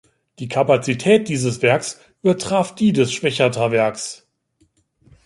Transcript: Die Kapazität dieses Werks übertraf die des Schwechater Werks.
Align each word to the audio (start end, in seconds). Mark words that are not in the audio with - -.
Die 0.39 0.47
Kapazität 0.47 1.29
dieses 1.29 1.61
Werks 1.61 1.99
übertraf 2.23 2.73
die 2.73 2.91
des 2.91 3.13
Schwechater 3.13 3.69
Werks. 3.71 4.27